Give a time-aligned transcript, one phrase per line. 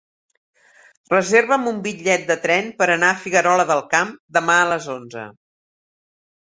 [1.13, 5.33] Reserva'm un bitllet de tren per anar a Figuerola del Camp demà a les onze.